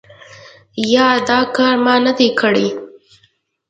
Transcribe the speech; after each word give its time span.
یا 0.93 1.07
دا 1.27 1.39
کار 1.55 1.75
ما 1.83 1.95
نه 2.05 2.11
دی 2.17 2.27
کړی؟ 2.39 2.67